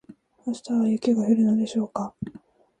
[0.47, 2.15] 明日は雪が降るのでしょうか